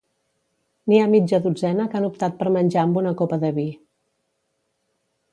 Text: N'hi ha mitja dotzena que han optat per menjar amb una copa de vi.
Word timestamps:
N'hi 0.91 1.01
ha 1.01 1.09
mitja 1.09 1.39
dotzena 1.43 1.85
que 1.91 1.99
han 1.99 2.07
optat 2.07 2.39
per 2.39 2.47
menjar 2.55 2.85
amb 2.85 2.97
una 3.01 3.11
copa 3.19 3.39
de 3.43 3.51
vi. 3.59 3.67